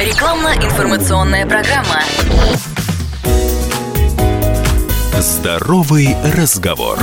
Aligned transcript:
Рекламно-информационная 0.00 1.44
программа. 1.44 2.00
Здоровый 5.18 6.16
разговор. 6.34 6.98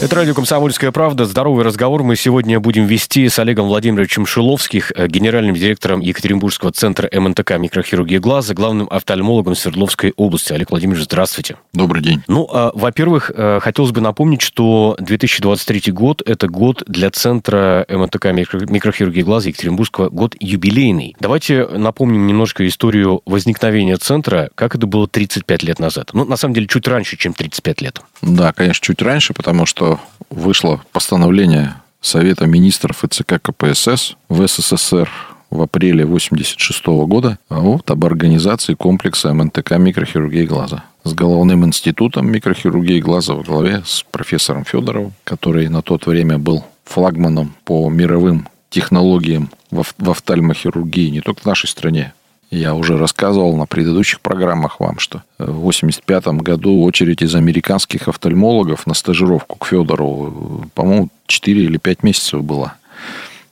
Это 0.00 0.14
радио 0.14 0.32
«Комсомольская 0.32 0.92
правда». 0.92 1.24
Здоровый 1.24 1.64
разговор 1.64 2.04
мы 2.04 2.14
сегодня 2.14 2.60
будем 2.60 2.86
вести 2.86 3.28
с 3.28 3.36
Олегом 3.40 3.66
Владимировичем 3.66 4.26
Шиловских, 4.26 4.92
э, 4.94 5.08
генеральным 5.08 5.56
директором 5.56 5.98
Екатеринбургского 5.98 6.70
центра 6.70 7.10
МНТК 7.12 7.58
микрохирургии 7.58 8.18
глаза, 8.18 8.54
главным 8.54 8.86
офтальмологом 8.88 9.56
Свердловской 9.56 10.12
области. 10.16 10.52
Олег 10.52 10.70
Владимирович, 10.70 11.02
здравствуйте. 11.02 11.56
Добрый 11.72 12.00
день. 12.00 12.22
Ну, 12.28 12.48
а, 12.48 12.70
во-первых, 12.74 13.32
э, 13.34 13.58
хотелось 13.60 13.90
бы 13.90 14.00
напомнить, 14.00 14.40
что 14.40 14.94
2023 15.00 15.90
год– 15.90 16.22
это 16.24 16.46
год 16.46 16.84
для 16.86 17.10
центра 17.10 17.84
МНТК 17.88 18.30
микрохирургии 18.30 19.22
глаза 19.22 19.48
Екатеринбургского, 19.48 20.10
год 20.10 20.36
юбилейный. 20.38 21.16
Давайте 21.18 21.66
напомним 21.66 22.28
немножко 22.28 22.64
историю 22.68 23.22
возникновения 23.26 23.96
центра, 23.96 24.50
как 24.54 24.76
это 24.76 24.86
было 24.86 25.08
35 25.08 25.64
лет 25.64 25.80
назад. 25.80 26.10
Ну, 26.12 26.24
на 26.24 26.36
самом 26.36 26.54
деле, 26.54 26.68
чуть 26.68 26.86
раньше, 26.86 27.16
чем 27.16 27.34
35 27.34 27.80
лет. 27.82 28.00
Да, 28.22 28.52
конечно, 28.52 28.84
чуть 28.84 29.02
раньше, 29.02 29.34
потому 29.34 29.66
что 29.66 30.00
вышло 30.30 30.80
постановление 30.92 31.74
Совета 32.00 32.46
министров 32.46 33.04
и 33.04 33.08
ЦК 33.08 33.40
КПСС 33.42 34.16
в 34.28 34.46
СССР 34.46 35.10
в 35.50 35.62
апреле 35.62 36.04
1986 36.04 36.86
года 37.08 37.38
вот, 37.48 37.90
об 37.90 38.04
организации 38.04 38.74
комплекса 38.74 39.32
МНТК 39.32 39.78
микрохирургии 39.78 40.44
глаза 40.44 40.84
с 41.04 41.14
головным 41.14 41.64
институтом 41.64 42.30
микрохирургии 42.30 43.00
глаза 43.00 43.34
во 43.34 43.42
главе 43.42 43.82
с 43.84 44.04
профессором 44.10 44.64
Федоровым, 44.64 45.12
который 45.24 45.68
на 45.68 45.82
тот 45.82 46.06
время 46.06 46.38
был 46.38 46.64
флагманом 46.84 47.54
по 47.64 47.88
мировым 47.88 48.48
технологиям 48.70 49.50
в 49.70 49.84
офтальмохирургии 49.98 51.10
не 51.10 51.20
только 51.20 51.42
в 51.42 51.46
нашей 51.46 51.68
стране, 51.68 52.12
я 52.50 52.74
уже 52.74 52.96
рассказывал 52.96 53.56
на 53.56 53.66
предыдущих 53.66 54.20
программах 54.20 54.80
вам, 54.80 54.98
что 54.98 55.22
в 55.38 55.68
1985 55.68 56.26
году 56.42 56.82
очередь 56.82 57.22
из 57.22 57.34
американских 57.34 58.08
офтальмологов 58.08 58.86
на 58.86 58.94
стажировку 58.94 59.56
к 59.56 59.66
Федорову, 59.66 60.64
по-моему, 60.74 61.10
4 61.26 61.62
или 61.62 61.76
5 61.76 62.02
месяцев 62.02 62.42
была. 62.42 62.76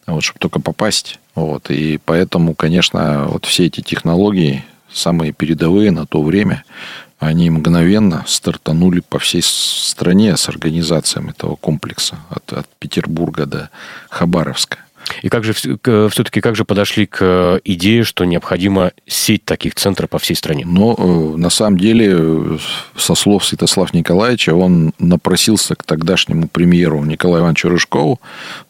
Вот, 0.07 0.23
чтобы 0.23 0.39
только 0.39 0.61
попасть. 0.61 1.19
Вот. 1.35 1.71
И 1.71 1.99
поэтому, 2.05 2.55
конечно, 2.55 3.27
вот 3.29 3.45
все 3.45 3.67
эти 3.67 3.81
технологии, 3.81 4.65
самые 4.91 5.33
передовые 5.33 5.91
на 5.91 6.07
то 6.07 6.23
время, 6.23 6.65
они 7.19 7.51
мгновенно 7.51 8.25
стартанули 8.27 9.01
по 9.01 9.19
всей 9.19 9.43
стране 9.43 10.37
с 10.37 10.49
организацией 10.49 11.29
этого 11.29 11.57
комплекса 11.57 12.19
от, 12.31 12.53
от 12.53 12.67
Петербурга 12.79 13.47
до 13.47 13.71
Хабаровска. 14.11 14.79
И 15.27 15.29
как 15.29 15.43
же 15.43 15.55
все-таки 15.55 16.41
как 16.41 16.55
же 16.55 16.65
подошли 16.65 17.05
к 17.05 17.19
э, 17.21 17.59
идее, 17.65 18.05
что 18.05 18.25
необходима 18.25 18.93
сеть 19.09 19.45
таких 19.45 19.75
центров 19.75 20.09
по 20.09 20.21
всей 20.21 20.37
стране? 20.37 20.65
Но 20.65 20.95
э, 20.97 21.37
на 21.37 21.51
самом 21.51 21.81
деле, 21.81 22.15
э, 22.17 22.59
со 22.97 23.17
слов 23.17 23.45
Святослава 23.45 23.89
Николаевича, 23.93 24.55
он 24.55 24.93
напросился 25.01 25.75
к 25.75 25.83
тогдашнему 25.83 26.47
премьеру 26.47 27.03
Николаю 27.05 27.43
Ивановичу 27.43 27.71
Рыжкову, 27.71 28.21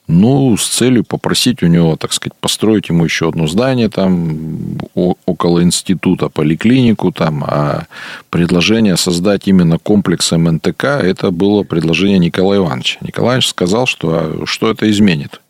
ну, 0.09 0.57
с 0.57 0.67
целью 0.67 1.05
попросить 1.05 1.62
у 1.62 1.67
него, 1.67 1.97
так 1.97 2.15
сказать, 2.15 2.33
построить 2.41 2.89
ему 2.89 3.05
еще 3.05 3.29
одно 3.29 3.47
здание 3.47 3.91
там 3.91 4.79
около 4.95 5.62
института, 5.62 6.31
поликлинику 6.31 7.12
там, 7.12 7.45
а 7.47 7.87
предложение 8.31 8.97
создать 8.97 9.47
именно 9.47 9.79
комплекс 9.79 10.33
МНТК, 10.33 11.01
это 11.03 11.31
было 11.31 11.65
предложение 11.65 12.19
Николая 12.19 12.61
Ивановича. 12.61 12.99
Николай 13.03 13.33
Иванович 13.33 13.49
сказал, 13.49 13.87
что, 13.87 14.11
а, 14.12 14.47
что 14.47 14.71
это 14.71 14.89
изменит. 14.91 15.41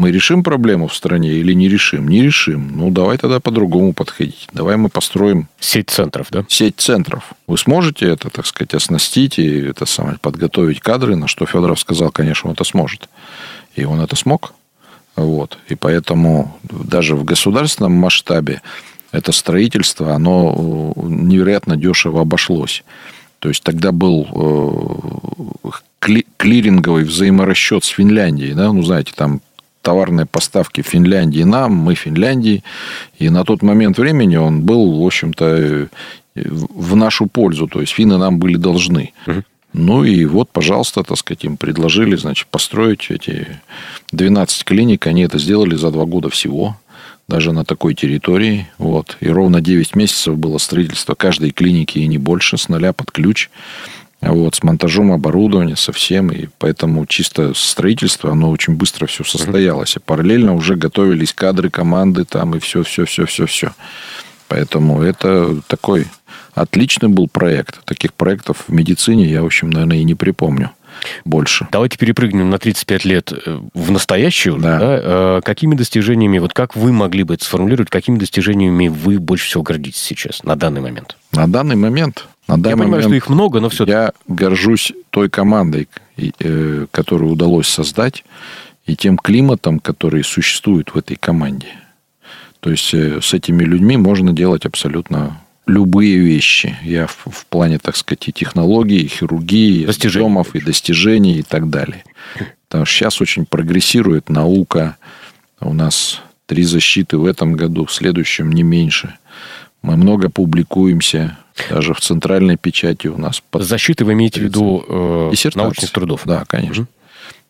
Мы 0.00 0.12
решим 0.12 0.42
проблему 0.42 0.88
в 0.88 0.94
стране 0.94 1.32
или 1.32 1.52
не 1.52 1.68
решим? 1.68 2.08
Не 2.08 2.22
решим. 2.22 2.72
Ну, 2.74 2.90
давай 2.90 3.18
тогда 3.18 3.38
по-другому 3.38 3.92
подходить. 3.92 4.48
Давай 4.50 4.78
мы 4.78 4.88
построим... 4.88 5.46
Сеть 5.60 5.90
центров, 5.90 6.28
да? 6.30 6.42
Сеть 6.48 6.76
центров. 6.78 7.34
Вы 7.46 7.58
сможете 7.58 8.08
это, 8.08 8.30
так 8.30 8.46
сказать, 8.46 8.72
оснастить 8.72 9.38
и 9.38 9.58
это 9.58 9.84
самое, 9.84 10.16
подготовить 10.18 10.80
кадры, 10.80 11.16
на 11.16 11.28
что 11.28 11.44
Федоров 11.44 11.78
сказал, 11.78 12.10
конечно, 12.10 12.48
он 12.48 12.54
это 12.54 12.64
сможет. 12.64 13.10
И 13.74 13.84
он 13.84 14.00
это 14.00 14.16
смог. 14.16 14.54
Вот. 15.16 15.58
И 15.68 15.74
поэтому 15.74 16.58
даже 16.62 17.14
в 17.14 17.24
государственном 17.24 17.92
масштабе 17.92 18.62
это 19.12 19.32
строительство, 19.32 20.14
оно 20.14 20.94
э, 20.96 21.00
невероятно 21.08 21.76
дешево 21.76 22.22
обошлось. 22.22 22.84
То 23.38 23.50
есть 23.50 23.62
тогда 23.62 23.92
был 23.92 24.26
э, 25.62 25.70
клиринговый 26.38 27.04
взаиморасчет 27.04 27.84
с 27.84 27.88
Финляндией, 27.88 28.54
да, 28.54 28.72
ну, 28.72 28.82
знаете, 28.82 29.12
там 29.14 29.42
товарные 29.82 30.26
поставки 30.26 30.82
Финляндии 30.82 31.42
нам, 31.42 31.72
мы 31.72 31.94
Финляндии. 31.94 32.62
И 33.18 33.30
на 33.30 33.44
тот 33.44 33.62
момент 33.62 33.98
времени 33.98 34.36
он 34.36 34.62
был, 34.62 35.02
в 35.02 35.06
общем-то, 35.06 35.88
в 36.34 36.96
нашу 36.96 37.26
пользу. 37.26 37.66
То 37.66 37.80
есть 37.80 37.92
финны 37.92 38.18
нам 38.18 38.38
были 38.38 38.56
должны. 38.56 39.12
Ну 39.72 40.02
и 40.02 40.24
вот, 40.24 40.50
пожалуйста, 40.50 41.04
так 41.04 41.16
сказать, 41.16 41.44
им 41.44 41.56
предложили, 41.56 42.16
значит, 42.16 42.48
построить 42.48 43.10
эти 43.10 43.60
12 44.10 44.64
клиник. 44.64 45.06
Они 45.06 45.22
это 45.22 45.38
сделали 45.38 45.76
за 45.76 45.92
два 45.92 46.06
года 46.06 46.28
всего, 46.28 46.76
даже 47.28 47.52
на 47.52 47.64
такой 47.64 47.94
территории. 47.94 48.68
Вот. 48.78 49.16
И 49.20 49.28
ровно 49.28 49.60
9 49.60 49.94
месяцев 49.94 50.36
было 50.36 50.58
строительство 50.58 51.14
каждой 51.14 51.52
клиники 51.52 51.98
и 51.98 52.08
не 52.08 52.18
больше, 52.18 52.58
с 52.58 52.68
нуля 52.68 52.92
под 52.92 53.12
ключ 53.12 53.48
вот, 54.20 54.54
с 54.54 54.62
монтажом 54.62 55.12
оборудования, 55.12 55.76
со 55.76 55.92
всем. 55.92 56.30
И 56.30 56.48
поэтому 56.58 57.06
чисто 57.06 57.54
строительство, 57.54 58.32
оно 58.32 58.50
очень 58.50 58.74
быстро 58.74 59.06
все 59.06 59.24
состоялось. 59.24 59.96
А 59.96 60.00
параллельно 60.00 60.54
уже 60.54 60.76
готовились 60.76 61.32
кадры, 61.32 61.70
команды 61.70 62.24
там 62.24 62.54
и 62.54 62.58
все, 62.58 62.82
все, 62.82 63.04
все, 63.04 63.26
все, 63.26 63.46
все. 63.46 63.72
Поэтому 64.48 65.00
это 65.00 65.60
такой 65.68 66.08
отличный 66.54 67.08
был 67.08 67.28
проект. 67.28 67.84
Таких 67.84 68.12
проектов 68.12 68.64
в 68.66 68.72
медицине 68.72 69.26
я, 69.26 69.42
в 69.42 69.46
общем, 69.46 69.70
наверное, 69.70 69.98
и 69.98 70.04
не 70.04 70.14
припомню 70.14 70.70
больше. 71.24 71.66
Давайте 71.72 71.98
перепрыгнем 71.98 72.50
на 72.50 72.58
35 72.58 73.04
лет 73.04 73.32
э, 73.32 73.60
в 73.74 73.90
настоящую. 73.90 74.58
Да. 74.58 74.78
Да? 74.78 75.00
Э, 75.02 75.40
какими 75.42 75.74
достижениями, 75.74 76.38
вот 76.38 76.52
как 76.52 76.76
вы 76.76 76.92
могли 76.92 77.22
бы 77.22 77.34
это 77.34 77.44
сформулировать, 77.44 77.90
какими 77.90 78.18
достижениями 78.18 78.88
вы 78.88 79.18
больше 79.18 79.46
всего 79.46 79.62
гордитесь 79.62 80.02
сейчас, 80.02 80.42
на 80.42 80.56
данный 80.56 80.80
момент? 80.80 81.16
На 81.32 81.46
данный 81.46 81.76
момент 81.76 82.26
на 82.48 82.56
данный 82.56 82.70
Я 82.70 82.76
понимаю, 82.76 82.90
момент 82.90 83.04
что 83.04 83.14
их 83.16 83.28
много, 83.28 83.60
но 83.60 83.68
все 83.68 83.84
Я 83.84 84.12
горжусь 84.28 84.92
той 85.10 85.28
командой, 85.28 85.88
э, 86.16 86.86
которую 86.90 87.32
удалось 87.32 87.68
создать, 87.68 88.24
и 88.86 88.96
тем 88.96 89.16
климатом, 89.16 89.78
который 89.78 90.24
существует 90.24 90.94
в 90.94 90.98
этой 90.98 91.16
команде. 91.16 91.68
То 92.60 92.70
есть 92.70 92.92
э, 92.94 93.20
с 93.20 93.34
этими 93.34 93.64
людьми 93.64 93.96
можно 93.96 94.32
делать 94.32 94.66
абсолютно 94.66 95.40
любые 95.66 96.18
вещи. 96.18 96.76
Я 96.82 97.06
в, 97.06 97.26
в 97.30 97.46
плане, 97.46 97.78
так 97.78 97.96
сказать, 97.96 98.28
и 98.28 98.32
технологий, 98.32 99.00
и 99.00 99.08
хирургии, 99.08 99.86
достижений. 99.86 100.24
домов, 100.24 100.54
и 100.54 100.60
достижений, 100.60 101.38
и 101.38 101.42
так 101.42 101.70
далее. 101.70 102.04
Потому 102.68 102.84
что 102.84 102.94
сейчас 102.94 103.20
очень 103.20 103.46
прогрессирует 103.46 104.28
наука. 104.28 104.96
У 105.60 105.72
нас 105.72 106.20
три 106.46 106.64
защиты 106.64 107.16
в 107.16 107.24
этом 107.24 107.54
году, 107.54 107.84
в 107.84 107.92
следующем 107.92 108.52
не 108.52 108.62
меньше. 108.62 109.14
Мы 109.82 109.96
много 109.96 110.28
публикуемся, 110.28 111.38
даже 111.68 111.94
в 111.94 112.00
центральной 112.00 112.56
печати 112.56 113.06
у 113.08 113.16
нас. 113.16 113.42
Под... 113.50 113.62
Защиты 113.62 114.04
вы 114.04 114.12
имеете 114.12 114.40
в 114.40 114.44
виду 114.44 114.84
э, 114.86 115.32
научных 115.54 115.90
трудов? 115.90 116.22
Да, 116.24 116.44
конечно. 116.46 116.82
Угу. 116.82 116.90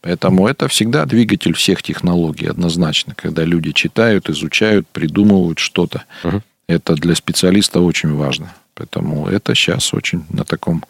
Поэтому 0.03 0.49
это 0.49 0.69
всегда 0.69 1.05
двигатель 1.05 1.53
всех 1.53 1.83
технологий, 1.83 2.47
однозначно. 2.47 3.15
Когда 3.15 3.45
люди 3.45 3.73
читают, 3.73 4.31
изучают, 4.31 4.89
придумывают 4.89 5.59
что-то. 5.59 6.05
Угу. 6.25 6.43
Это 6.69 6.95
для 6.95 7.15
специалиста 7.15 7.81
очень 7.81 8.15
важно. 8.15 8.53
Поэтому 8.75 9.27
это 9.27 9.55
сейчас 9.55 9.93
очень 9.93 10.25
на 10.31 10.45
таком 10.45 10.85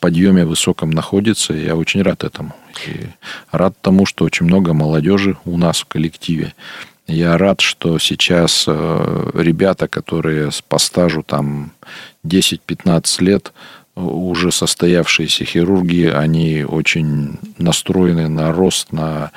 подъеме 0.00 0.46
высоком 0.46 0.90
находится. 0.90 1.52
И 1.52 1.64
я 1.64 1.76
очень 1.76 2.02
рад 2.02 2.24
этому. 2.24 2.54
И 2.86 3.06
рад 3.50 3.74
тому, 3.80 4.06
что 4.06 4.24
очень 4.24 4.46
много 4.46 4.72
молодежи 4.72 5.36
у 5.44 5.56
нас 5.58 5.80
в 5.80 5.86
коллективе. 5.86 6.54
Я 7.06 7.36
рад, 7.36 7.60
что 7.60 7.98
сейчас 7.98 8.64
э, 8.66 9.30
ребята, 9.34 9.88
которые 9.88 10.50
по 10.68 10.78
стажу 10.78 11.22
там 11.22 11.72
10-15 12.24 13.22
лет, 13.22 13.52
уже 13.94 14.50
состоявшиеся 14.50 15.44
хирурги, 15.44 16.06
они 16.06 16.64
очень 16.64 17.38
настроены 17.58 18.28
на 18.28 18.52
рост, 18.52 18.92
на 18.92 19.30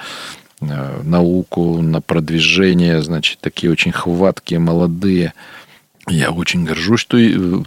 э, 0.61 1.01
науку, 1.03 1.81
на 1.81 2.01
продвижение, 2.01 3.01
значит, 3.03 3.39
такие 3.39 3.71
очень 3.71 3.91
хваткие, 3.91 4.59
молодые. 4.59 5.33
Я 6.07 6.31
очень 6.31 6.63
горжусь, 6.63 7.01
что 7.01 7.17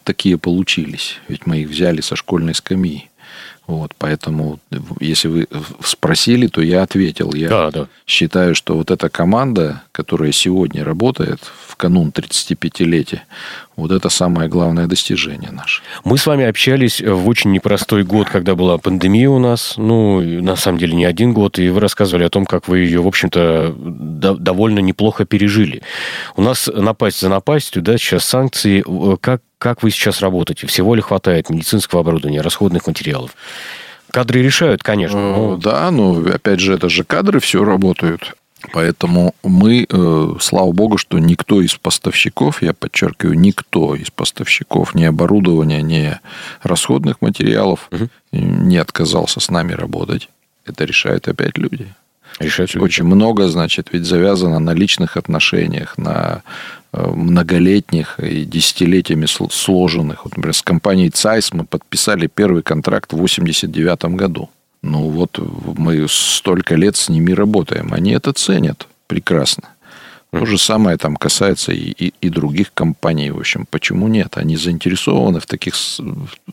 такие 0.02 0.38
получились, 0.38 1.18
ведь 1.28 1.46
мы 1.46 1.58
их 1.58 1.68
взяли 1.68 2.00
со 2.00 2.16
школьной 2.16 2.54
скамьи. 2.54 3.10
Вот, 3.70 3.92
поэтому, 3.98 4.58
если 4.98 5.28
вы 5.28 5.46
спросили, 5.84 6.48
то 6.48 6.60
я 6.60 6.82
ответил. 6.82 7.32
Я 7.34 7.48
да, 7.48 7.70
да. 7.70 7.86
считаю, 8.04 8.56
что 8.56 8.76
вот 8.76 8.90
эта 8.90 9.08
команда, 9.08 9.82
которая 9.92 10.32
сегодня 10.32 10.84
работает 10.84 11.38
в 11.68 11.76
канун 11.76 12.08
35-летия, 12.08 13.20
вот 13.76 13.92
это 13.92 14.08
самое 14.08 14.48
главное 14.48 14.88
достижение 14.88 15.52
наше. 15.52 15.82
Мы 16.02 16.18
с 16.18 16.26
вами 16.26 16.44
общались 16.46 17.00
в 17.00 17.28
очень 17.28 17.52
непростой 17.52 18.02
год, 18.02 18.28
когда 18.28 18.56
была 18.56 18.76
пандемия 18.76 19.30
у 19.30 19.38
нас. 19.38 19.74
Ну, 19.76 20.20
на 20.20 20.56
самом 20.56 20.78
деле, 20.78 20.94
не 20.94 21.04
один 21.04 21.32
год. 21.32 21.60
И 21.60 21.68
вы 21.68 21.78
рассказывали 21.78 22.24
о 22.24 22.28
том, 22.28 22.46
как 22.46 22.66
вы 22.66 22.80
ее, 22.80 23.00
в 23.00 23.06
общем-то, 23.06 23.72
довольно 23.76 24.80
неплохо 24.80 25.26
пережили. 25.26 25.82
У 26.34 26.42
нас 26.42 26.68
напасть 26.74 27.20
за 27.20 27.28
напастью, 27.28 27.82
да, 27.82 27.96
сейчас 27.98 28.24
санкции. 28.24 28.84
Как, 29.20 29.42
как 29.60 29.82
вы 29.82 29.90
сейчас 29.90 30.22
работаете? 30.22 30.66
Всего 30.66 30.94
ли 30.94 31.02
хватает 31.02 31.50
медицинского 31.50 32.00
оборудования, 32.00 32.40
расходных 32.40 32.86
материалов? 32.86 33.36
Кадры 34.10 34.42
решают, 34.42 34.82
конечно. 34.82 35.18
Э, 35.18 35.36
но... 35.36 35.56
Да, 35.56 35.90
но 35.90 36.18
опять 36.34 36.60
же, 36.60 36.72
это 36.74 36.88
же 36.88 37.04
кадры 37.04 37.40
все 37.40 37.62
работают. 37.62 38.34
Поэтому 38.72 39.34
мы, 39.42 39.86
э, 39.88 40.34
слава 40.40 40.72
богу, 40.72 40.96
что 40.96 41.18
никто 41.18 41.60
из 41.60 41.74
поставщиков, 41.74 42.62
я 42.62 42.72
подчеркиваю, 42.72 43.38
никто 43.38 43.94
из 43.94 44.10
поставщиков 44.10 44.94
ни 44.94 45.04
оборудования, 45.04 45.82
ни 45.82 46.18
расходных 46.62 47.20
материалов 47.20 47.88
угу. 47.92 48.08
не 48.32 48.78
отказался 48.78 49.40
с 49.40 49.50
нами 49.50 49.74
работать. 49.74 50.30
Это 50.64 50.84
решают 50.84 51.28
опять 51.28 51.58
люди 51.58 51.86
решать. 52.40 52.76
Очень 52.76 53.04
много, 53.04 53.48
значит, 53.48 53.88
ведь 53.92 54.04
завязано 54.04 54.58
на 54.58 54.74
личных 54.74 55.16
отношениях, 55.16 55.98
на 55.98 56.42
э, 56.92 57.06
многолетних 57.06 58.18
и 58.18 58.44
десятилетиями 58.44 59.26
сложенных. 59.26 60.24
Вот, 60.24 60.36
например, 60.36 60.54
с 60.54 60.62
компанией 60.62 61.10
ЦАЙС 61.10 61.52
мы 61.52 61.64
подписали 61.64 62.26
первый 62.26 62.62
контракт 62.62 63.12
в 63.12 63.16
1989 63.16 64.16
году. 64.16 64.48
Ну 64.82 65.10
вот 65.10 65.38
мы 65.76 66.06
столько 66.08 66.74
лет 66.74 66.96
с 66.96 67.08
ними 67.08 67.32
работаем. 67.32 67.92
Они 67.92 68.12
это 68.12 68.32
ценят 68.32 68.88
прекрасно. 69.06 69.64
То 70.32 70.46
же 70.46 70.58
самое 70.58 70.96
там 70.96 71.16
касается 71.16 71.72
и, 71.72 71.90
и, 71.90 72.14
и 72.20 72.28
других 72.28 72.72
компаний. 72.72 73.30
В 73.30 73.38
общем, 73.38 73.66
почему 73.68 74.06
нет? 74.06 74.36
Они 74.36 74.56
заинтересованы 74.56 75.40
в 75.40 75.46
таких 75.46 75.74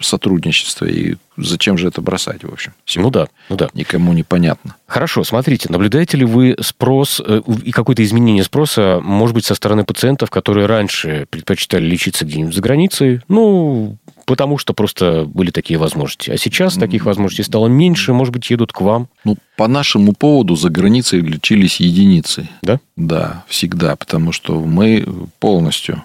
сотрудничестве. 0.02 0.92
И 0.92 1.18
зачем 1.38 1.78
же 1.78 1.88
это 1.88 2.02
бросать, 2.02 2.44
в 2.44 2.52
общем? 2.52 2.74
Сегодня 2.86 3.08
ну 3.08 3.12
да, 3.12 3.28
ну 3.50 3.56
да. 3.56 3.70
Никому 3.74 4.14
не 4.14 4.24
понятно. 4.24 4.76
Хорошо, 4.88 5.24
смотрите, 5.24 5.70
наблюдаете 5.70 6.18
ли 6.18 6.26
вы 6.26 6.56
спрос 6.60 7.22
э, 7.24 7.42
и 7.64 7.72
какое-то 7.72 8.04
изменение 8.04 8.44
спроса, 8.44 9.00
может 9.04 9.36
быть, 9.36 9.46
со 9.46 9.54
стороны 9.54 9.84
пациентов, 9.84 10.32
которые 10.32 10.66
раньше 10.66 11.28
предпочитали 11.30 11.86
лечиться 11.86 12.26
где-нибудь 12.26 12.56
за 12.56 12.62
границей? 12.62 13.22
Ну, 13.28 13.98
потому 14.28 14.58
что 14.58 14.74
просто 14.74 15.24
были 15.26 15.52
такие 15.52 15.80
возможности. 15.80 16.30
А 16.30 16.38
сейчас 16.38 16.76
таких 16.76 17.06
возможностей 17.06 17.44
стало 17.44 17.68
меньше, 17.68 18.12
может 18.12 18.34
быть, 18.34 18.50
едут 18.52 18.74
к 18.74 18.82
вам. 18.82 19.08
Ну, 19.24 19.38
по 19.56 19.68
нашему 19.70 20.14
поводу 20.14 20.58
за 20.58 20.70
границей 20.70 21.22
лечились 21.22 21.80
единицы. 21.80 22.50
Да? 22.62 22.80
Да, 22.98 23.46
всегда, 23.48 23.96
потому 23.96 24.34
что 24.34 24.60
мы 24.60 25.08
полностью 25.40 26.04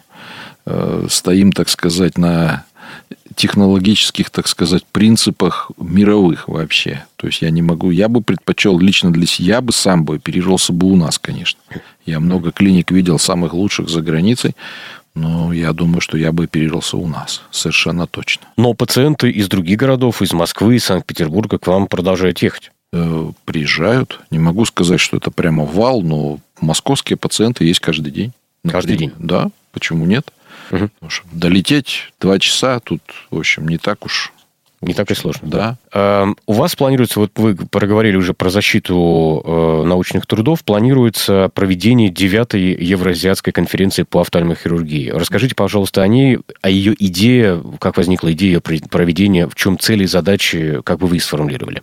э, 0.66 1.06
стоим, 1.10 1.50
так 1.50 1.68
сказать, 1.68 2.16
на 2.16 2.64
технологических, 3.34 4.30
так 4.30 4.46
сказать, 4.46 4.84
принципах 4.92 5.72
мировых 5.76 6.46
вообще. 6.46 7.04
То 7.16 7.26
есть 7.26 7.42
я 7.42 7.50
не 7.50 7.62
могу, 7.62 7.90
я 7.90 8.08
бы 8.08 8.20
предпочел 8.20 8.78
лично 8.78 9.12
для 9.12 9.26
себя, 9.26 9.54
я 9.54 9.60
бы 9.60 9.72
сам 9.72 10.04
бы 10.04 10.20
пережился 10.20 10.72
бы 10.72 10.86
у 10.86 10.96
нас, 10.96 11.18
конечно. 11.18 11.58
Я 12.06 12.20
много 12.20 12.52
клиник 12.52 12.92
видел 12.92 13.18
самых 13.18 13.52
лучших 13.54 13.88
за 13.88 14.00
границей, 14.00 14.54
но 15.14 15.52
я 15.52 15.72
думаю, 15.72 16.00
что 16.00 16.16
я 16.16 16.32
бы 16.32 16.46
пережился 16.46 16.96
у 16.96 17.06
нас, 17.06 17.42
совершенно 17.50 18.06
точно. 18.06 18.46
Но 18.56 18.74
пациенты 18.74 19.30
из 19.30 19.48
других 19.48 19.78
городов, 19.78 20.22
из 20.22 20.32
Москвы, 20.32 20.76
из 20.76 20.84
Санкт-Петербурга 20.84 21.58
к 21.58 21.66
вам 21.66 21.86
продолжают 21.86 22.40
ехать? 22.40 22.72
Э, 22.92 23.30
приезжают. 23.44 24.20
Не 24.30 24.38
могу 24.38 24.64
сказать, 24.64 25.00
что 25.00 25.16
это 25.16 25.30
прямо 25.30 25.64
вал, 25.64 26.02
но 26.02 26.38
московские 26.60 27.16
пациенты 27.16 27.64
есть 27.64 27.80
каждый 27.80 28.10
день. 28.10 28.32
Каждый 28.68 28.96
день? 28.96 29.12
Да, 29.18 29.50
почему 29.72 30.06
нет? 30.06 30.32
Угу. 30.70 30.88
Долететь 31.32 32.12
два 32.20 32.38
часа 32.38 32.80
тут, 32.80 33.02
в 33.30 33.38
общем, 33.38 33.68
не 33.68 33.78
так 33.78 34.04
уж 34.04 34.32
не 34.82 34.94
так 34.94 35.10
и 35.10 35.14
сложно. 35.14 35.48
Да. 35.48 35.78
да. 35.92 36.22
Эм, 36.22 36.36
у 36.46 36.52
вас 36.52 36.74
планируется, 36.74 37.20
вот 37.20 37.30
вы 37.36 37.54
проговорили 37.54 38.16
уже 38.16 38.34
про 38.34 38.50
защиту 38.50 39.42
э, 39.44 39.84
научных 39.86 40.26
трудов, 40.26 40.64
планируется 40.64 41.50
проведение 41.54 42.10
девятой 42.10 42.74
Евроазиатской 42.74 43.52
конференции 43.52 44.02
по 44.02 44.20
офтальмохирургии. 44.20 45.10
Расскажите, 45.10 45.54
пожалуйста, 45.54 46.02
о 46.02 46.08
ней, 46.08 46.40
о 46.60 46.68
ее 46.68 46.94
идее, 46.98 47.62
как 47.78 47.96
возникла 47.96 48.32
идея 48.32 48.60
проведения, 48.60 49.48
в 49.48 49.54
чем 49.54 49.78
цели 49.78 50.04
и 50.04 50.06
задачи, 50.06 50.80
как 50.84 50.98
бы 50.98 51.06
вы 51.06 51.16
их 51.16 51.24
сформулировали? 51.24 51.82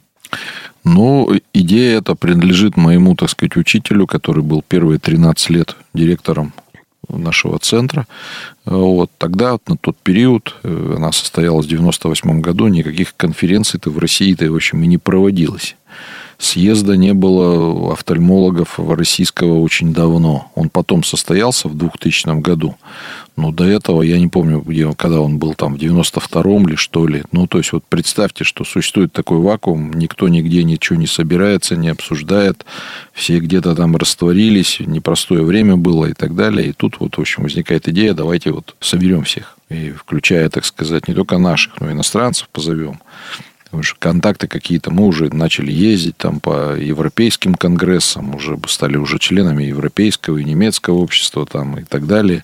Ну, 0.83 1.31
идея 1.53 1.99
эта 1.99 2.15
принадлежит 2.15 2.77
моему, 2.77 3.15
так 3.15 3.29
сказать, 3.29 3.55
учителю, 3.55 4.07
который 4.07 4.43
был 4.43 4.61
первые 4.61 4.99
13 4.99 5.49
лет 5.49 5.75
директором 5.93 6.53
нашего 7.09 7.59
центра. 7.59 8.07
Вот. 8.65 9.11
Тогда, 9.17 9.57
на 9.67 9.77
тот 9.77 9.97
период, 9.97 10.55
э, 10.63 10.93
она 10.97 11.11
состоялась 11.11 11.65
в 11.65 11.69
98 11.69 12.41
году, 12.41 12.67
никаких 12.67 13.15
конференций-то 13.15 13.89
в 13.89 13.97
России-то, 13.97 14.51
в 14.51 14.55
общем, 14.55 14.83
и 14.83 14.87
не 14.87 14.97
проводилось 14.97 15.75
съезда 16.39 16.95
не 16.95 17.13
было 17.13 17.93
офтальмологов 17.93 18.79
российского 18.79 19.59
очень 19.59 19.93
давно. 19.93 20.51
Он 20.55 20.69
потом 20.69 21.03
состоялся 21.03 21.67
в 21.67 21.77
2000 21.77 22.39
году. 22.39 22.75
Но 23.35 23.51
до 23.51 23.65
этого, 23.65 24.01
я 24.01 24.17
не 24.19 24.27
помню, 24.27 24.59
где, 24.59 24.91
когда 24.93 25.21
он 25.21 25.37
был, 25.37 25.53
там, 25.53 25.75
в 25.75 25.77
92-м 25.77 26.67
ли, 26.67 26.75
что 26.75 27.07
ли. 27.07 27.23
Ну, 27.31 27.47
то 27.47 27.57
есть, 27.57 27.71
вот 27.71 27.83
представьте, 27.87 28.43
что 28.43 28.63
существует 28.63 29.13
такой 29.13 29.39
вакуум, 29.39 29.93
никто 29.93 30.27
нигде 30.27 30.63
ничего 30.63 30.97
не 30.97 31.07
собирается, 31.07 31.75
не 31.75 31.89
обсуждает, 31.89 32.65
все 33.13 33.39
где-то 33.39 33.75
там 33.75 33.95
растворились, 33.95 34.79
непростое 34.79 35.43
время 35.43 35.75
было 35.75 36.07
и 36.07 36.13
так 36.13 36.35
далее. 36.35 36.69
И 36.69 36.73
тут 36.73 36.99
вот, 36.99 37.17
в 37.17 37.21
общем, 37.21 37.43
возникает 37.43 37.87
идея, 37.87 38.13
давайте 38.13 38.51
вот 38.51 38.75
соберем 38.79 39.23
всех. 39.23 39.57
И 39.69 39.91
включая, 39.91 40.49
так 40.49 40.65
сказать, 40.65 41.07
не 41.07 41.13
только 41.13 41.37
наших, 41.37 41.79
но 41.79 41.89
и 41.89 41.93
иностранцев 41.93 42.49
позовем. 42.49 42.99
Потому 43.71 43.83
контакты 43.99 44.47
какие-то, 44.47 44.91
мы 44.91 45.05
уже 45.05 45.33
начали 45.33 45.71
ездить 45.71 46.17
там 46.17 46.39
по 46.39 46.75
европейским 46.75 47.53
конгрессам, 47.53 48.33
уже 48.33 48.57
стали 48.67 48.97
уже 48.97 49.19
членами 49.19 49.63
европейского 49.63 50.37
и 50.37 50.43
немецкого 50.43 50.95
общества 50.95 51.45
там 51.45 51.77
и 51.77 51.83
так 51.83 52.07
далее. 52.07 52.43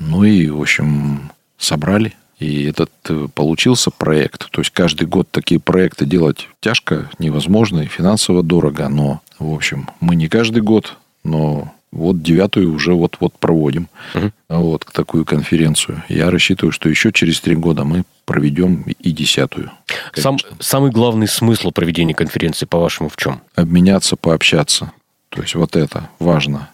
Ну 0.00 0.24
и, 0.24 0.48
в 0.48 0.60
общем, 0.60 1.30
собрали. 1.58 2.14
И 2.38 2.64
этот 2.64 2.90
э, 3.08 3.26
получился 3.34 3.90
проект. 3.90 4.50
То 4.50 4.60
есть 4.60 4.70
каждый 4.70 5.06
год 5.06 5.28
такие 5.30 5.60
проекты 5.60 6.06
делать 6.06 6.48
тяжко, 6.60 7.10
невозможно 7.18 7.80
и 7.80 7.86
финансово 7.86 8.42
дорого. 8.42 8.88
Но, 8.88 9.20
в 9.38 9.52
общем, 9.52 9.88
мы 10.00 10.14
не 10.14 10.28
каждый 10.28 10.62
год, 10.62 10.96
но 11.24 11.72
вот 11.90 12.22
девятую 12.22 12.72
уже 12.72 12.92
вот-вот 12.92 13.38
проводим. 13.38 13.88
Угу. 14.14 14.32
Вот 14.48 14.86
такую 14.92 15.24
конференцию. 15.24 16.02
Я 16.08 16.30
рассчитываю, 16.30 16.72
что 16.72 16.88
еще 16.88 17.12
через 17.12 17.40
три 17.40 17.54
года 17.54 17.84
мы 17.84 18.04
проведем 18.24 18.82
и 18.82 19.10
десятую. 19.10 19.70
Сам, 20.14 20.36
самый 20.60 20.90
главный 20.90 21.28
смысл 21.28 21.70
проведения 21.70 22.14
конференции, 22.14 22.66
по-вашему, 22.66 23.08
в 23.08 23.16
чем? 23.16 23.40
Обменяться, 23.54 24.16
пообщаться. 24.16 24.92
То 25.30 25.42
есть 25.42 25.54
вот 25.54 25.76
это 25.76 26.10
важно. 26.18 26.68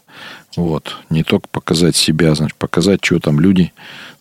Вот. 0.57 0.97
Не 1.11 1.25
только 1.25 1.49
показать 1.49 1.97
себя, 1.97 2.35
значит, 2.35 2.57
показать, 2.57 3.05
что 3.05 3.19
там 3.19 3.41
люди 3.41 3.73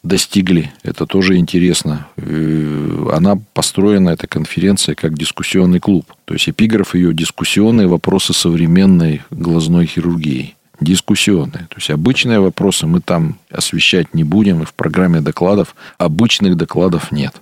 достигли. 0.01 0.71
Это 0.83 1.05
тоже 1.05 1.37
интересно. 1.37 2.07
Э, 2.17 3.09
она 3.13 3.37
построена, 3.53 4.09
эта 4.09 4.27
конференция, 4.27 4.95
как 4.95 5.17
дискуссионный 5.17 5.79
клуб. 5.79 6.11
То 6.25 6.33
есть 6.33 6.49
эпиграф 6.49 6.95
ее 6.95 7.13
«Дискуссионные 7.13 7.87
вопросы 7.87 8.33
современной 8.33 9.21
глазной 9.29 9.85
хирургии» 9.85 10.55
дискуссионные. 10.83 11.67
То 11.69 11.75
есть 11.77 11.89
обычные 11.89 12.39
вопросы 12.39 12.87
мы 12.87 13.01
там 13.01 13.37
освещать 13.49 14.13
не 14.13 14.23
будем, 14.23 14.61
и 14.61 14.65
в 14.65 14.73
программе 14.73 15.21
докладов 15.21 15.75
обычных 15.97 16.57
докладов 16.57 17.11
нет. 17.11 17.33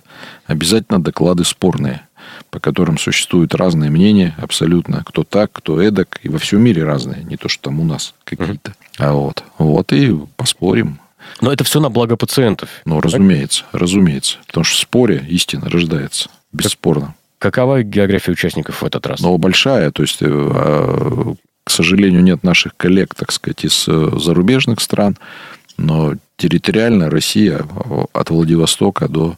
Обязательно 0.46 1.02
доклады 1.02 1.44
спорные, 1.44 2.02
по 2.50 2.60
которым 2.60 2.98
существуют 2.98 3.54
разные 3.54 3.90
мнения 3.90 4.34
абсолютно. 4.38 5.02
Кто 5.04 5.24
так, 5.24 5.52
кто 5.52 5.80
эдак, 5.80 6.20
и 6.22 6.28
во 6.28 6.38
всем 6.38 6.62
мире 6.62 6.84
разные, 6.84 7.24
не 7.24 7.36
то, 7.36 7.48
что 7.48 7.64
там 7.64 7.80
у 7.80 7.84
нас 7.84 8.14
какие-то. 8.24 8.74
А 8.98 9.12
вот, 9.12 9.44
вот 9.58 9.92
и 9.92 10.16
поспорим. 10.36 10.98
Но 11.40 11.52
это 11.52 11.64
все 11.64 11.80
на 11.80 11.88
благо 11.88 12.16
пациентов. 12.16 12.68
Ну, 12.84 13.00
разумеется, 13.00 13.64
разумеется. 13.72 14.38
Потому 14.46 14.64
что 14.64 14.76
в 14.76 14.80
споре 14.80 15.24
истина 15.28 15.68
рождается. 15.68 16.30
Бесспорно. 16.52 17.14
Какова 17.38 17.82
география 17.82 18.32
участников 18.32 18.82
в 18.82 18.84
этот 18.84 19.06
раз? 19.06 19.20
Ну, 19.20 19.36
большая. 19.38 19.90
То 19.90 20.02
есть, 20.02 20.18
э, 20.20 21.34
к 21.64 21.70
сожалению, 21.70 22.22
нет 22.22 22.42
наших 22.42 22.76
коллег, 22.76 23.14
так 23.14 23.32
сказать, 23.32 23.64
из 23.64 23.86
э, 23.88 24.10
зарубежных 24.18 24.80
стран, 24.80 25.16
но 25.76 26.14
территориально 26.36 27.08
Россия 27.08 27.60
э, 27.60 28.04
от 28.12 28.30
Владивостока 28.30 29.08
до, 29.08 29.36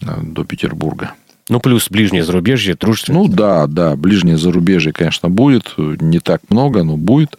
э, 0.00 0.06
до 0.22 0.44
Петербурга. 0.44 1.14
Ну, 1.48 1.60
плюс 1.60 1.88
ближнее 1.88 2.22
зарубежье, 2.22 2.74
дружественное. 2.74 3.22
Ну, 3.22 3.28
да, 3.28 3.66
да, 3.66 3.96
ближнее 3.96 4.36
зарубежье, 4.36 4.92
конечно, 4.92 5.30
будет. 5.30 5.74
Не 5.78 6.20
так 6.20 6.42
много, 6.50 6.82
но 6.84 6.98
будет. 6.98 7.38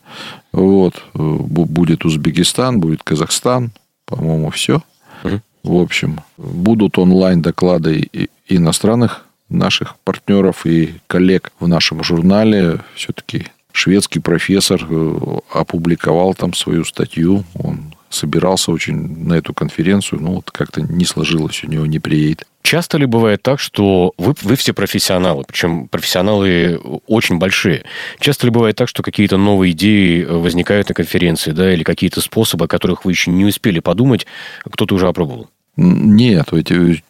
Вот. 0.51 0.95
Будет 1.13 2.05
Узбекистан, 2.05 2.79
будет 2.79 3.03
Казахстан. 3.03 3.69
По-моему, 4.05 4.49
все. 4.49 4.81
Угу. 5.23 5.41
В 5.63 5.75
общем, 5.75 6.21
будут 6.37 6.97
онлайн 6.97 7.43
доклады 7.43 8.09
иностранных 8.47 9.25
наших 9.47 9.95
партнеров 10.03 10.65
и 10.65 10.95
коллег 11.05 11.51
в 11.59 11.67
нашем 11.67 12.03
журнале. 12.03 12.79
Все-таки 12.95 13.45
шведский 13.79 14.19
профессор 14.19 14.85
э, 14.89 15.39
опубликовал 15.53 16.33
там 16.33 16.53
свою 16.53 16.83
статью. 16.83 17.45
Он 17.55 17.93
собирался 18.09 18.71
очень 18.71 19.27
на 19.27 19.35
эту 19.35 19.53
конференцию, 19.53 20.21
но 20.21 20.33
вот 20.33 20.51
как-то 20.51 20.81
не 20.81 21.05
сложилось, 21.05 21.63
у 21.63 21.67
него 21.67 21.85
не 21.85 21.99
приедет. 21.99 22.45
Часто 22.61 22.97
ли 22.97 23.05
бывает 23.05 23.41
так, 23.41 23.59
что 23.59 24.13
вы, 24.17 24.35
вы 24.41 24.55
все 24.55 24.73
профессионалы, 24.73 25.43
причем 25.47 25.87
профессионалы 25.87 26.79
очень 27.07 27.37
большие. 27.37 27.85
Часто 28.19 28.47
ли 28.47 28.51
бывает 28.51 28.75
так, 28.75 28.89
что 28.89 29.01
какие-то 29.01 29.37
новые 29.37 29.71
идеи 29.71 30.23
возникают 30.23 30.89
на 30.89 30.95
конференции, 30.95 31.51
да, 31.51 31.73
или 31.73 31.83
какие-то 31.83 32.19
способы, 32.19 32.65
о 32.65 32.67
которых 32.67 33.05
вы 33.05 33.11
еще 33.11 33.31
не 33.31 33.45
успели 33.45 33.79
подумать, 33.79 34.25
кто-то 34.65 34.95
уже 34.95 35.07
опробовал? 35.07 35.49
Нет, 35.77 36.49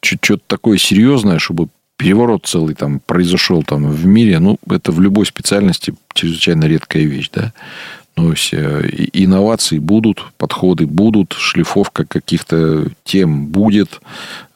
что-то 0.01 0.43
такое 0.45 0.77
серьезное, 0.77 1.39
чтобы 1.39 1.69
переворот 1.99 2.45
целый 2.45 2.75
там 2.75 3.01
произошел 3.05 3.61
там 3.61 3.91
в 3.91 4.05
мире, 4.05 4.39
ну, 4.39 4.57
это 4.69 4.93
в 4.93 5.01
любой 5.01 5.25
специальности 5.25 5.93
чрезвычайно 6.13 6.63
редкая 6.63 7.03
вещь, 7.03 7.29
да. 7.33 7.51
Ну, 8.15 8.33
все 8.35 8.79
инновации 9.11 9.79
будут, 9.79 10.23
подходы 10.37 10.87
будут, 10.87 11.33
шлифовка 11.33 12.05
каких-то 12.05 12.87
тем 13.03 13.47
будет, 13.47 13.99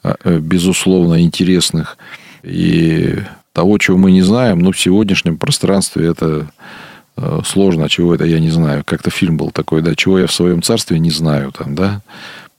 а, 0.02 0.16
э, 0.24 0.38
безусловно, 0.38 1.20
интересных. 1.22 1.98
И 2.42 3.18
того, 3.52 3.76
чего 3.76 3.98
мы 3.98 4.10
не 4.10 4.22
знаем, 4.22 4.60
ну, 4.60 4.72
в 4.72 4.80
сегодняшнем 4.80 5.36
пространстве 5.36 6.08
это 6.08 6.46
э, 7.18 7.40
сложно, 7.44 7.90
чего 7.90 8.14
это 8.14 8.24
я 8.24 8.40
не 8.40 8.50
знаю. 8.50 8.84
Как-то 8.86 9.10
фильм 9.10 9.36
был 9.36 9.50
такой, 9.50 9.82
да, 9.82 9.94
чего 9.94 10.18
я 10.18 10.26
в 10.26 10.32
своем 10.32 10.62
царстве 10.62 10.98
не 10.98 11.10
знаю, 11.10 11.52
там, 11.52 11.74
да. 11.74 12.00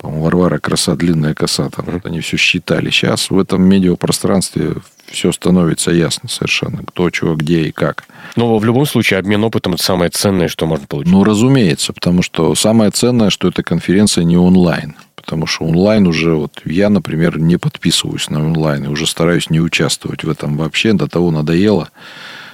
По-моему, 0.05 0.23
Варвара 0.23 0.59
краса, 0.59 0.95
длинная 0.95 1.33
коса, 1.33 1.67
там, 1.71 1.85
вот 1.87 2.05
они 2.05 2.19
все 2.19 2.37
считали. 2.37 2.91
Сейчас 2.91 3.31
в 3.31 3.39
этом 3.39 3.63
медиапространстве 3.63 4.75
все 5.07 5.31
становится 5.31 5.89
ясно 5.89 6.29
совершенно, 6.29 6.83
кто, 6.83 7.09
чего, 7.09 7.33
где 7.33 7.63
и 7.63 7.71
как. 7.71 8.03
Но 8.35 8.59
в 8.59 8.65
любом 8.65 8.85
случае 8.85 9.17
обмен 9.17 9.43
опытом– 9.43 9.73
это 9.75 9.83
самое 9.83 10.11
ценное, 10.11 10.47
что 10.47 10.67
можно 10.67 10.85
получить. 10.85 11.11
Ну, 11.11 11.23
разумеется, 11.23 11.91
потому 11.91 12.21
что 12.21 12.53
самое 12.53 12.91
ценное, 12.91 13.31
что 13.31 13.47
эта 13.47 13.63
конференция 13.63 14.25
не 14.25 14.37
онлайн. 14.37 14.93
Потому 15.15 15.47
что 15.47 15.65
онлайн 15.65 16.05
уже, 16.05 16.35
вот 16.35 16.61
я, 16.65 16.89
например, 16.89 17.39
не 17.39 17.57
подписываюсь 17.57 18.29
на 18.29 18.45
онлайн 18.45 18.83
и 18.83 18.89
уже 18.89 19.07
стараюсь 19.07 19.49
не 19.49 19.59
участвовать 19.59 20.23
в 20.23 20.29
этом 20.29 20.55
вообще. 20.55 20.93
До 20.93 21.07
того 21.07 21.31
надоело 21.31 21.89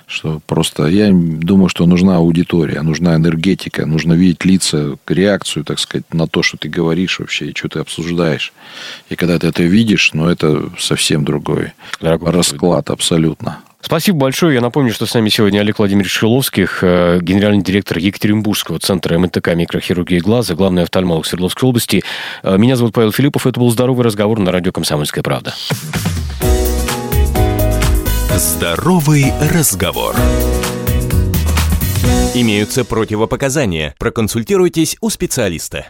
что 0.07 0.41
просто 0.45 0.87
я 0.87 1.09
думаю, 1.11 1.69
что 1.69 1.85
нужна 1.85 2.17
аудитория, 2.17 2.81
нужна 2.81 3.15
энергетика, 3.15 3.85
нужно 3.85 4.13
видеть 4.13 4.45
лица, 4.45 4.97
реакцию, 5.07 5.63
так 5.63 5.79
сказать, 5.79 6.05
на 6.13 6.27
то, 6.27 6.43
что 6.43 6.57
ты 6.57 6.69
говоришь 6.69 7.19
вообще 7.19 7.47
и 7.47 7.55
что 7.55 7.69
ты 7.69 7.79
обсуждаешь. 7.79 8.53
И 9.09 9.15
когда 9.15 9.39
ты 9.39 9.47
это 9.47 9.63
видишь, 9.63 10.11
ну, 10.13 10.27
это 10.27 10.69
совсем 10.77 11.25
другой 11.25 11.73
Дорогой 11.99 12.31
расклад, 12.31 12.85
будет. 12.85 12.91
абсолютно. 12.91 13.59
Спасибо 13.81 14.19
большое. 14.19 14.55
Я 14.55 14.61
напомню, 14.61 14.93
что 14.93 15.05
с 15.05 15.13
нами 15.13 15.29
сегодня 15.29 15.59
Олег 15.59 15.79
Владимирович 15.79 16.11
Шиловских, 16.11 16.79
э, 16.83 17.19
генеральный 17.21 17.63
директор 17.63 17.97
Екатеринбургского 17.97 18.79
центра 18.79 19.17
МНТК 19.17 19.55
микрохирургии 19.55 20.19
глаза, 20.19 20.53
главный 20.53 20.83
офтальмолог 20.83 21.25
Свердловской 21.25 21.67
области. 21.67 22.03
Э, 22.43 22.57
меня 22.57 22.75
зовут 22.75 22.93
Павел 22.93 23.11
Филиппов. 23.11 23.47
Это 23.47 23.59
был 23.59 23.71
«Здоровый 23.71 24.05
разговор» 24.05 24.39
на 24.39 24.51
радио 24.51 24.71
«Комсомольская 24.71 25.23
правда». 25.23 25.53
Здоровый 28.37 29.25
разговор. 29.53 30.15
Имеются 32.33 32.85
противопоказания. 32.85 33.93
Проконсультируйтесь 33.99 34.95
у 35.01 35.09
специалиста. 35.09 35.87